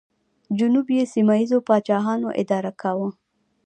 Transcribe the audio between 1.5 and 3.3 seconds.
پاچاهانو اداره کاوه